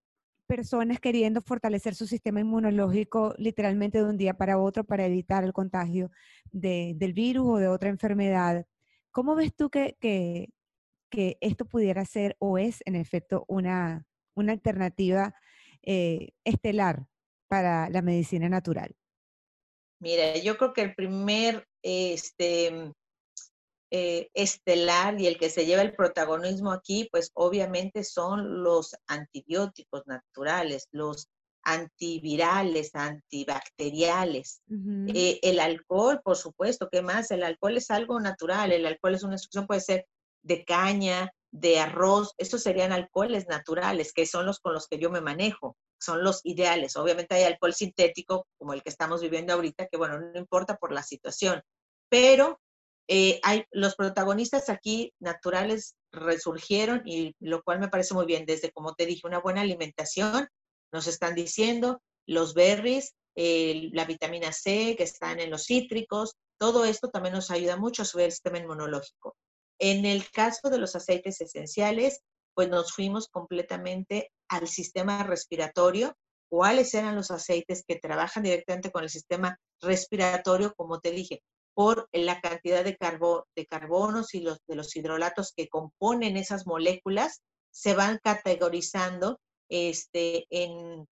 [0.46, 5.52] personas queriendo fortalecer su sistema inmunológico literalmente de un día para otro para evitar el
[5.52, 6.10] contagio
[6.50, 8.66] del virus o de otra enfermedad.
[9.12, 10.50] ¿Cómo ves tú que, que,
[11.40, 15.34] esto pudiera ser o es en efecto una, una alternativa
[15.82, 17.06] eh, estelar
[17.48, 18.94] para la medicina natural?
[20.00, 22.92] Mira, yo creo que el primer este,
[23.90, 30.06] eh, estelar y el que se lleva el protagonismo aquí, pues obviamente son los antibióticos
[30.06, 31.28] naturales, los
[31.62, 34.62] antivirales, antibacteriales.
[35.08, 37.30] Eh, el alcohol, por supuesto, ¿qué más?
[37.30, 40.06] El alcohol es algo natural, el alcohol es una instrucción, puede ser
[40.42, 45.10] de caña, de arroz, estos serían alcoholes naturales, que son los con los que yo
[45.10, 46.96] me manejo, son los ideales.
[46.96, 50.92] Obviamente hay alcohol sintético, como el que estamos viviendo ahorita, que bueno, no importa por
[50.92, 51.62] la situación,
[52.08, 52.60] pero
[53.08, 58.70] eh, hay, los protagonistas aquí naturales resurgieron y lo cual me parece muy bien, desde
[58.70, 60.48] como te dije, una buena alimentación,
[60.92, 67.08] nos están diciendo los berries, la vitamina C que están en los cítricos, todo esto
[67.08, 69.34] también nos ayuda mucho a subir el sistema inmunológico.
[69.80, 72.20] En el caso de los aceites esenciales,
[72.54, 76.14] pues nos fuimos completamente al sistema respiratorio.
[76.50, 80.74] ¿Cuáles eran los aceites que trabajan directamente con el sistema respiratorio?
[80.76, 86.36] Como te dije, por la cantidad de, carbonos y los, de los hidrolatos que componen
[86.36, 87.40] esas moléculas,
[87.70, 89.40] se van categorizando
[89.70, 91.06] este, en,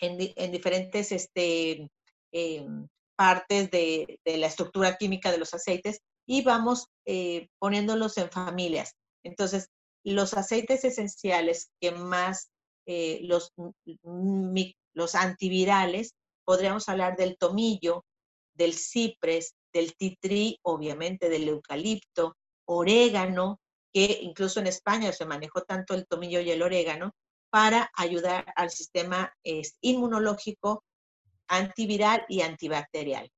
[0.00, 1.88] en, diferentes este,
[2.32, 8.94] em, partes de, la estructura química de los aceites y vamos eh, poniéndolos en familias.
[9.22, 9.68] Entonces,
[10.04, 12.50] los aceites esenciales que más
[12.86, 13.52] eh, los,
[14.92, 18.04] los antivirales, podríamos hablar del tomillo,
[18.54, 23.60] del cipres, del titri, obviamente del eucalipto, orégano,
[23.92, 27.12] que incluso en España se manejó tanto el tomillo y el orégano,
[27.50, 29.32] para ayudar al sistema
[29.80, 30.82] inmunológico,
[31.48, 33.30] antiviral y antibacterial.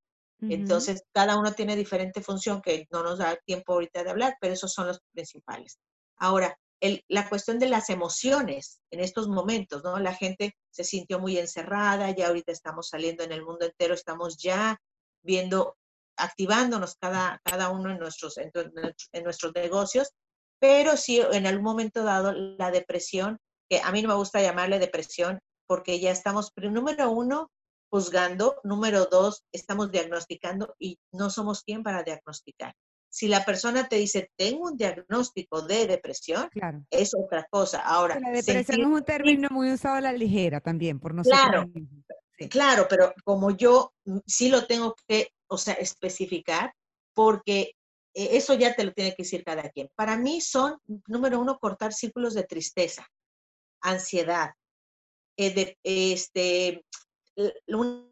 [0.43, 4.53] Entonces, cada uno tiene diferente función que no nos da tiempo ahorita de hablar, pero
[4.53, 5.79] esos son los principales.
[6.19, 6.59] Ahora,
[7.09, 9.99] la cuestión de las emociones en estos momentos, ¿no?
[9.99, 14.37] La gente se sintió muy encerrada, ya ahorita estamos saliendo en el mundo entero, estamos
[14.37, 14.79] ya
[15.23, 15.77] viendo,
[16.17, 18.53] activándonos cada, cada uno en nuestros, en,
[19.25, 20.13] nuestros negocios,
[20.59, 24.79] pero sí en algún momento dado la depresión, que a mí no me gusta llamarle
[24.79, 27.51] depresión, porque ya estamos, número uno,
[27.97, 32.75] juzgando, número dos, estamos diagnosticando y no somos quien para diagnosticar.
[33.09, 36.85] Si la persona te dice, tengo un diagnóstico de depresión, claro.
[36.91, 37.81] es otra cosa.
[37.81, 41.41] Ahora, la depresión es un término muy usado a la ligera también, por nosotros.
[41.41, 41.71] Claro,
[42.51, 46.75] claro, pero como yo mm, sí lo tengo que, o sea, especificar,
[47.15, 47.73] porque
[48.13, 49.89] eh, eso ya te lo tiene que decir cada quien.
[49.95, 53.09] Para mí son, número uno, cortar círculos de tristeza,
[53.81, 54.51] ansiedad,
[55.39, 56.85] eh, de, este,
[57.69, 58.07] una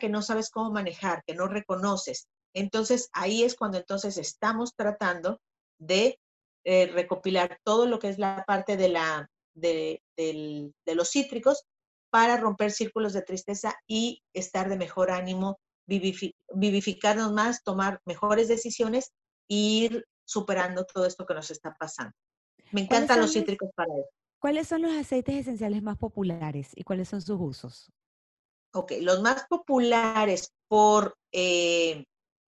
[0.00, 2.28] que no sabes cómo manejar, que no reconoces.
[2.54, 5.40] Entonces, ahí es cuando entonces estamos tratando
[5.78, 6.18] de
[6.64, 10.00] eh, recopilar todo lo que es la parte de, la, de,
[10.86, 11.64] los cítricos
[12.10, 19.12] para romper círculos de tristeza y estar de mejor ánimo, vivificarnos más, tomar mejores decisiones
[19.48, 22.14] e ir superando todo esto que nos está pasando.
[22.72, 24.08] Me encantan los cítricos para eso.
[24.38, 27.92] ¿Cuáles son los aceites esenciales más populares y cuáles son sus usos?
[28.74, 32.04] Ok, los más populares por, eh,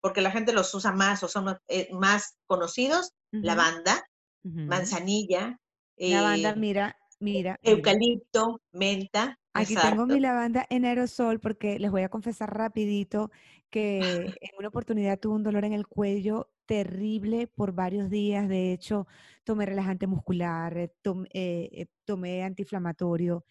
[0.02, 4.04] porque la gente los usa más o son eh, más conocidos, lavanda,
[4.44, 5.60] manzanilla.
[5.98, 7.60] Lavanda, eh, mira, mira.
[7.62, 9.38] Eucalipto, menta.
[9.54, 13.32] Aquí tengo mi lavanda en aerosol porque les voy a confesar rapidito
[13.70, 14.00] que
[14.40, 18.48] en una oportunidad tuve un dolor en el cuello terrible por varios días.
[18.48, 19.08] De hecho,
[19.44, 20.92] tomé relajante muscular, eh,
[21.34, 23.46] eh, tomé, antiinflamatorio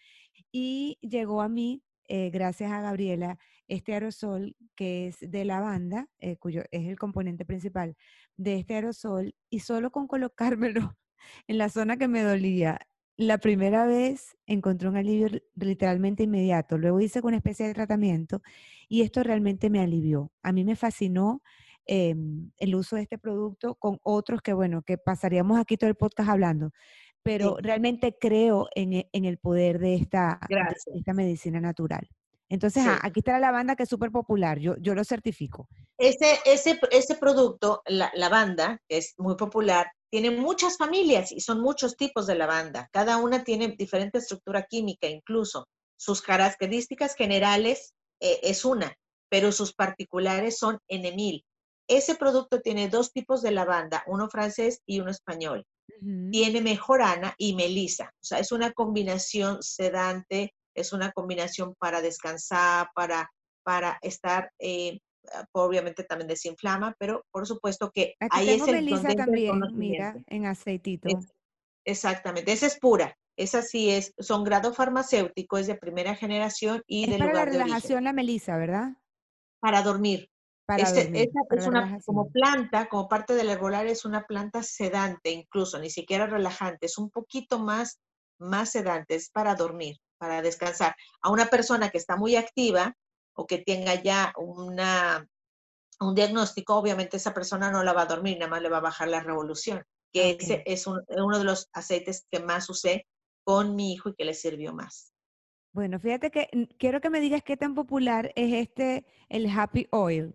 [0.52, 3.38] y llegó a mí, eh, gracias a Gabriela,
[3.69, 7.97] este aerosol que es de lavanda, cuyo es el componente principal
[8.37, 10.97] de este aerosol, y solo con colocármelo
[11.49, 12.81] en la zona que me dolía,
[13.16, 16.77] la primera vez encontré un alivio literalmente inmediato.
[16.77, 18.42] Luego hice una especie de tratamiento
[18.88, 20.31] y esto realmente me alivió.
[20.42, 21.40] A mí me fascinó
[21.88, 25.95] Em, el uso de este producto con otros que, bueno, que pasaríamos aquí todo el
[25.95, 26.73] podcast hablando,
[27.27, 30.39] pero realmente creo en, e, en, el poder de esta,
[30.95, 32.09] esta medicina natural.
[32.49, 35.69] Entonces, ah, aquí está la lavanda que es súper popular, yo, yo lo certifico.
[35.99, 41.61] Ese, ese, ese producto, la lavanda, que es muy popular, tiene muchas familias y son
[41.61, 42.89] muchos tipos de lavanda.
[42.93, 45.67] Cada una tiene diferente estructura química, incluso.
[45.99, 48.95] Sus características generales eh, es una,
[49.29, 51.45] pero sus particulares son N mil.
[51.89, 55.65] Ese producto tiene dos tipos de lavanda, uno francés y uno español.
[56.31, 58.12] Tiene mejorana y melisa.
[58.14, 63.31] O sea, es una combinación sedante, es una combinación para descansar, para,
[63.62, 65.01] para estar, eh,
[65.53, 71.09] obviamente también desinflama, pero por supuesto que ahí es el melisa también, mira, en aceitito.
[71.85, 73.16] exactamente, esa es pura.
[73.37, 77.46] Esa sí es, son grado farmacéutico, es de primera generación y es de para lugar
[77.49, 78.96] la relajación la melisa, ¿verdad?
[79.61, 80.31] Para dormir.
[80.68, 85.79] Este, esa es una, como planta, como parte del herbolar, es una planta sedante incluso,
[85.79, 88.00] ni siquiera relajante, es un poquito más,
[88.38, 90.96] más sedante, es para dormir, para descansar.
[91.22, 92.96] A una persona que está muy activa
[93.35, 95.29] o que tenga ya una,
[96.00, 98.81] un diagnóstico, obviamente esa persona no la va a dormir, nada más le va a
[98.81, 103.07] bajar la revolución, que ese es uno de los aceites que más usé
[103.44, 105.12] con mi hijo y que le sirvió más.
[105.72, 106.48] Bueno, fíjate que
[106.79, 110.35] quiero que me digas qué tan popular es este, el Happy Oil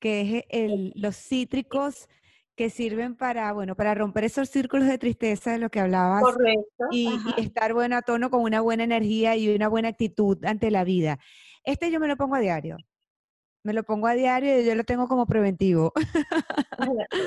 [0.00, 2.08] que es el, los cítricos
[2.56, 6.22] que sirven para, bueno, para romper esos círculos de tristeza de lo que hablabas.
[6.22, 6.84] Correcto.
[6.90, 7.08] Y,
[7.38, 11.18] estar bueno a tono con una buena energía y una buena actitud ante la vida.
[11.64, 12.76] Este yo me lo pongo a diario.
[13.62, 15.92] Me lo pongo a diario y yo lo tengo como preventivo.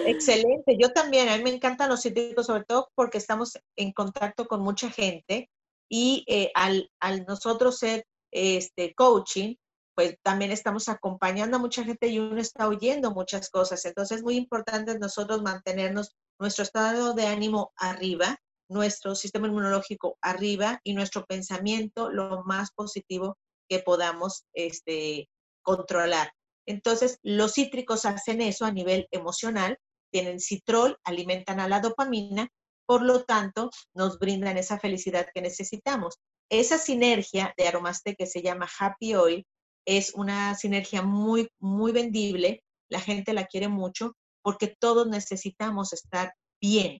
[0.05, 0.77] Excelente.
[0.79, 4.61] Yo también, a mí me encantan los cítricos, sobre todo porque estamos en contacto con
[4.61, 5.49] mucha gente
[5.89, 9.55] y eh, al, al nosotros ser este, coaching,
[9.95, 13.83] pues también estamos acompañando a mucha gente y uno está oyendo muchas cosas.
[13.85, 18.37] Entonces es muy importante nosotros mantenernos nuestro estado de ánimo arriba,
[18.69, 23.37] nuestro sistema inmunológico arriba y nuestro pensamiento lo más positivo
[23.69, 25.29] que podamos este,
[25.61, 26.31] controlar.
[26.65, 29.77] Entonces, los cítricos hacen eso a nivel emocional,
[30.11, 32.49] tienen citrol, alimentan a la dopamina,
[32.85, 36.15] por lo tanto, nos brindan esa felicidad que necesitamos.
[36.49, 39.45] Esa sinergia de aromaste que se llama Happy Oil
[39.85, 46.33] es una sinergia muy, muy vendible, la gente la quiere mucho porque todos necesitamos estar
[46.61, 46.99] bien.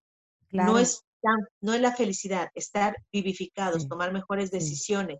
[0.51, 1.03] No, es
[1.61, 5.19] no es la felicidad, estar vivificados, tomar mejores decisiones.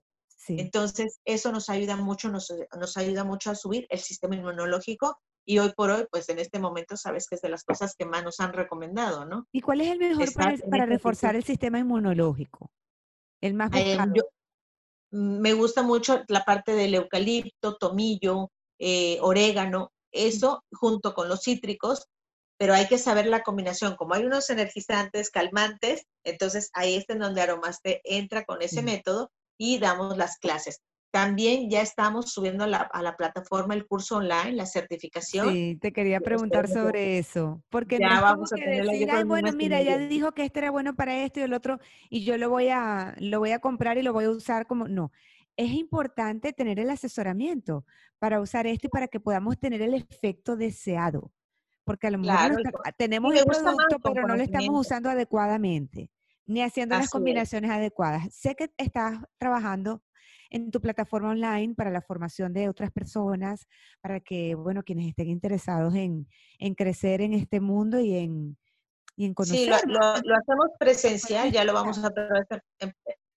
[0.50, 2.52] Entonces, eso nos ayuda mucho, nos,
[2.98, 6.98] ayuda mucho a subir el sistema inmunológico y hoy por hoy, pues en este momento,
[6.98, 9.48] sabes que es de las cosas que más nos han recomendado, ¿no?
[9.54, 12.70] ¿Y cuál es el mejor para, reforzar el sistema inmunológico?
[13.40, 14.14] El más eh, buscado.
[15.14, 18.50] Me gusta mucho la parte del eucalipto, tomillo,
[18.80, 22.08] eh, orégano, eso junto con los cítricos,
[22.58, 23.96] pero hay que saber la combinación.
[23.96, 29.32] Como hay unos energizantes, calmantes, entonces ahí es en donde Aromaste entra con ese método
[29.56, 30.82] y damos las clases.
[31.14, 35.54] También ya estamos subiendo a la, plataforma el curso online, la certificación.
[35.54, 39.52] Sí, te quería preguntar sobre eso, porque ya no vamos a tener decir, Ay, bueno,
[39.54, 41.78] mira, ya dijo que este era bueno para esto y el otro,
[42.10, 44.88] y yo lo voy a, lo voy a comprar y lo voy a usar como,
[44.88, 45.12] no.
[45.56, 47.86] Es importante tener el asesoramiento
[48.18, 51.32] para usar esto y para que podamos tener el efecto deseado,
[51.84, 52.60] porque a lo mejor
[52.98, 56.10] tenemos el producto, pero no lo estamos usando adecuadamente,
[56.48, 58.34] ni haciendo las combinaciones adecuadas.
[58.34, 60.02] Sé que estás trabajando
[60.54, 63.68] en tu plataforma online para la formación de otras personas,
[64.02, 66.28] para que, bueno, quienes estén interesados en,
[66.76, 68.58] crecer en este mundo y en,
[69.16, 69.58] y en conocer.
[69.58, 72.12] Sí, lo, hacemos presencial, ya lo vamos a
[72.80, 72.92] em,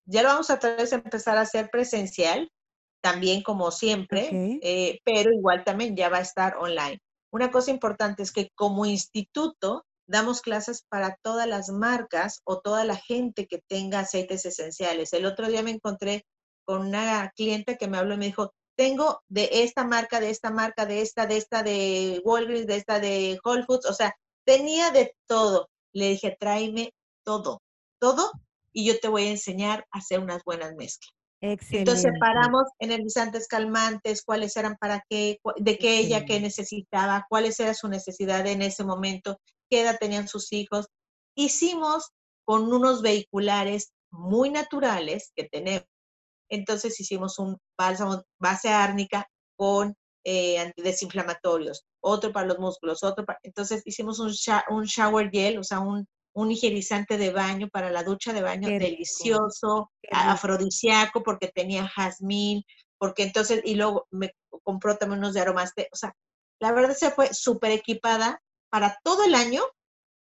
[0.05, 0.59] ya lo vamos a
[0.93, 2.53] empezar a hacer presencial,
[3.01, 7.01] también como siempre, eh, pero igual también ya va a estar online.
[7.33, 12.85] Una cosa importante es que como instituto damos clases para todas las marcas o toda
[12.85, 15.12] la gente que tenga aceites esenciales.
[15.12, 16.25] El otro día me encontré
[16.67, 20.51] con una cliente que me habló y me dijo, tengo de esta marca, de esta
[20.51, 24.14] marca, de esta, de esta, de Walgreens, de esta, de Whole Foods, o sea,
[24.45, 25.71] tenía de todo.
[25.95, 26.93] Le dije, tráeme
[27.25, 27.62] todo,
[27.99, 28.31] todo,
[28.73, 31.11] y yo te voy a enseñar a hacer unas buenas mezclas.
[31.41, 31.91] Excelente.
[31.91, 37.73] Entonces separamos energizantes calmantes, cuáles eran para qué, de qué ella qué necesitaba, cuáles era
[37.73, 39.41] su necesidad en ese momento,
[39.71, 40.89] qué edad tenían sus hijos.
[41.35, 42.11] Hicimos
[42.45, 45.87] con unos vehiculares muy naturales que tenemos
[46.49, 49.95] entonces hicimos un bálsamo base árnica con
[50.25, 53.39] eh, desinflamatorios, otro para los músculos, otro para...
[53.43, 54.33] Entonces hicimos un,
[54.71, 58.69] un shower gel, o sea, un, un higienizante de baño para la ducha de baño
[58.69, 62.63] delicioso, afrodisíaco, porque tenía jazmín,
[62.99, 64.33] porque entonces, y luego me
[64.63, 66.13] compró también unos de aromas, o sea,
[66.61, 68.41] la verdad se fue súper equipada
[68.71, 69.63] para todo el año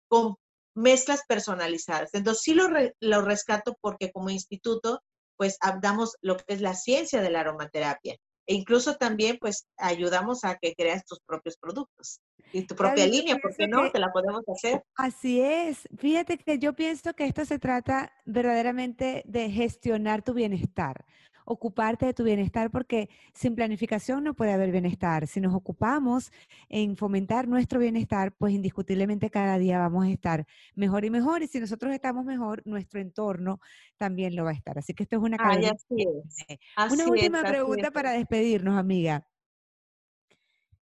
[0.08, 0.36] con
[0.76, 2.10] mezclas personalizadas.
[2.12, 2.68] Entonces sí lo,
[3.00, 5.00] lo rescato porque como instituto
[5.36, 8.16] pues damos lo que es la ciencia de la aromaterapia.
[8.48, 12.20] E incluso también, pues, ayudamos a que creas tus propios productos
[12.52, 13.90] y tu propia línea, porque no?
[13.90, 14.84] Te la podemos hacer.
[14.94, 15.88] Así es.
[15.98, 21.04] Fíjate que yo pienso que esto se trata verdaderamente de gestionar tu bienestar
[21.46, 25.26] ocuparte de tu bienestar porque sin planificación no puede haber bienestar.
[25.26, 26.32] Si nos ocupamos
[26.68, 31.42] en fomentar nuestro bienestar, pues indiscutiblemente cada día vamos a estar mejor y mejor.
[31.42, 33.60] Y si nosotros estamos mejor, nuestro entorno
[33.96, 34.76] también lo va a estar.
[34.76, 35.72] Así que esto es una cadena.
[36.90, 39.26] una última pregunta para despedirnos, amiga.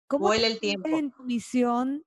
[0.07, 0.89] ¿Cómo el tiempo.
[0.89, 2.05] en tu misión?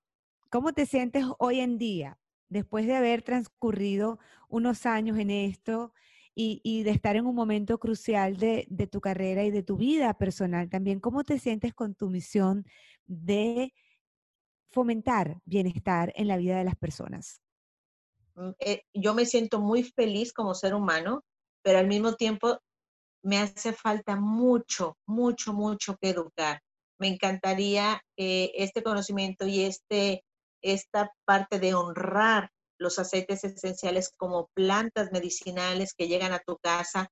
[0.49, 2.19] ¿Cómo te sientes hoy en día?
[2.49, 5.91] Después de haber transcurrido unos años en esto,
[6.35, 10.69] y, de estar en un momento crucial de, tu carrera y de tu vida personal
[10.69, 10.99] también.
[10.99, 12.65] ¿Cómo te sientes con tu misión
[13.05, 13.73] de
[14.71, 17.41] fomentar bienestar en la vida de las personas?
[18.35, 21.23] Mm, eh, yo me siento muy feliz como ser humano,
[21.61, 22.59] pero al mismo tiempo
[23.23, 26.61] me hace falta mucho, mucho, mucho que educar.
[26.99, 30.23] Me encantaría que este conocimiento y este,
[30.61, 37.09] esta parte de honrar los aceites esenciales como plantas medicinales que llegan a tu casa.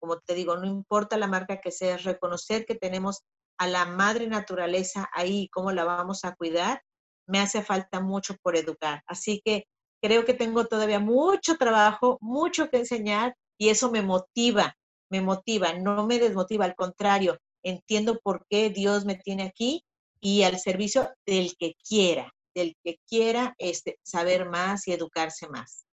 [0.00, 3.20] Como te digo, no importa la marca que sea, reconocer que tenemos
[3.58, 6.82] a la madre naturaleza ahí, cómo la vamos a cuidar,
[7.26, 9.02] me hace falta mucho por educar.
[9.06, 9.66] Así que
[10.02, 14.76] creo que tengo todavía mucho trabajo, mucho que enseñar y eso me motiva,
[15.08, 19.84] me motiva, no me desmotiva, al contrario, entiendo por qué Dios me tiene aquí
[20.20, 25.86] y al servicio del que quiera del que quiera este, saber más y educarse más.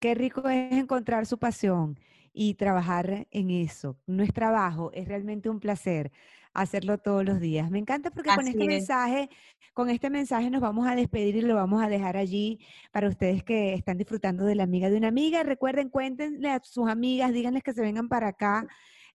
[0.00, 1.98] Qué rico es encontrar su pasión
[2.32, 3.98] y trabajar en eso.
[4.06, 6.12] No es trabajo, es realmente un placer
[6.56, 7.70] hacerlo todos los días.
[7.70, 9.28] Me encanta porque con este mensaje,
[9.74, 12.60] con este mensaje nos vamos a despedir y lo vamos a dejar allí
[12.92, 15.42] para ustedes que están disfrutando de la amiga de una amiga.
[15.42, 18.66] Recuerden, cuéntenle a sus amigas, díganles que se vengan para acá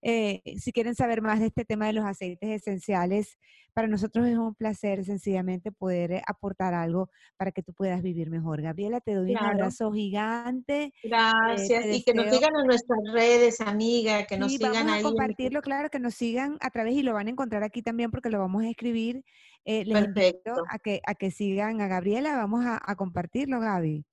[0.01, 3.37] eh, si quieren saber más de este tema de los aceites esenciales,
[3.73, 8.29] para nosotros es un placer sencillamente poder eh, aportar algo para que tú puedas vivir
[8.29, 8.61] mejor.
[8.61, 10.85] Gabriela, te doy un abrazo gigante.
[10.85, 11.85] Eh, Gracias.
[11.85, 14.99] y que nos sigan en nuestras redes, amiga, que nos sigan vamos ahí.
[14.99, 18.11] A compartirlo, claro, que nos sigan a través y lo van a encontrar aquí también
[18.11, 19.23] porque lo vamos a escribir.
[19.63, 22.35] les invito a que, a que sigan a Gabriela.
[22.35, 24.03] Vamos a, a compartirlo, Gaby.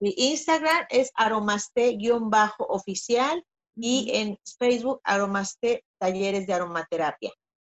[0.00, 3.44] Mi Instagram es aromaste-oficial
[3.80, 7.32] y en Facebook Aromaste Talleres de Aromaterapia.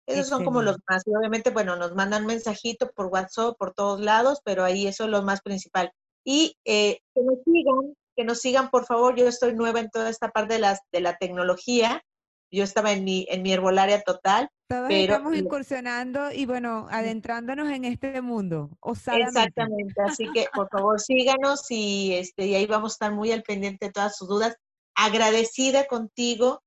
[0.07, 4.01] Esos son como los más, y obviamente, bueno, nos mandan mensajito por WhatsApp, por todos
[4.01, 5.91] lados, pero ahí eso es lo más principal.
[6.25, 10.09] Y eh, que nos sigan, que nos sigan, por favor, yo estoy nueva en toda
[10.09, 12.03] esta parte de, las, de la tecnología,
[12.51, 14.49] yo estaba en mi, en mi herbolaria total.
[14.67, 18.71] Todos pero, estamos incursionando y bueno, adentrándonos en este mundo.
[18.83, 23.43] Exactamente, así que por favor síganos y, este, y ahí vamos a estar muy al
[23.43, 24.57] pendiente de todas sus dudas
[24.95, 26.61] agradecida contigo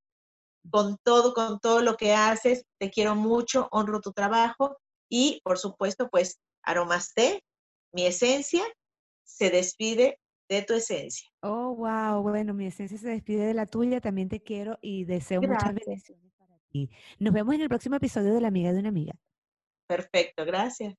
[0.71, 2.65] con todo, con todo lo que haces.
[2.79, 4.77] Te quiero mucho, honro tu trabajo
[5.09, 7.45] y, por supuesto, pues Aromaste,
[7.93, 8.65] mi esencia,
[9.25, 10.19] se despide
[10.49, 11.29] de tu esencia.
[11.43, 12.23] Oh, wow.
[12.23, 14.01] Bueno, mi esencia se despide de la tuya.
[14.01, 16.91] También te quiero y deseo muchas bendiciones para ti.
[17.19, 19.15] Nos vemos en el próximo episodio de La Amiga de una Amiga.
[19.87, 20.95] Perfecto, gracias.